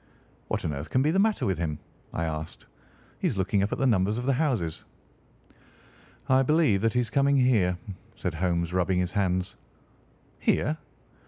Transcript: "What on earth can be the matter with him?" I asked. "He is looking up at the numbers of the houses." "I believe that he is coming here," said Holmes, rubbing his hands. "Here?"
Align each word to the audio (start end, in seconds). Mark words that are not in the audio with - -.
"What 0.47 0.65
on 0.65 0.73
earth 0.73 0.89
can 0.89 1.03
be 1.03 1.11
the 1.11 1.19
matter 1.19 1.45
with 1.45 1.59
him?" 1.59 1.77
I 2.11 2.23
asked. 2.25 2.65
"He 3.19 3.27
is 3.27 3.37
looking 3.37 3.61
up 3.61 3.71
at 3.71 3.77
the 3.77 3.85
numbers 3.85 4.17
of 4.17 4.25
the 4.25 4.33
houses." 4.33 4.83
"I 6.27 6.41
believe 6.41 6.81
that 6.81 6.93
he 6.93 6.99
is 7.01 7.11
coming 7.11 7.37
here," 7.37 7.77
said 8.15 8.33
Holmes, 8.33 8.73
rubbing 8.73 8.97
his 8.97 9.11
hands. 9.11 9.57
"Here?" 10.39 10.79